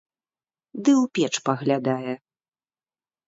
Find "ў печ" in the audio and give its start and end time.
1.01-1.35